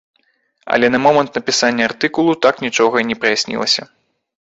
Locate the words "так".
2.47-2.55